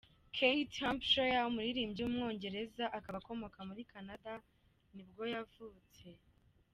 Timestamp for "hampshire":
0.81-1.47